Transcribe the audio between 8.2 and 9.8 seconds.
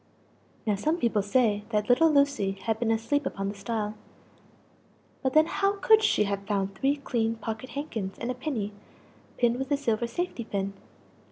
a pinny, pinned with a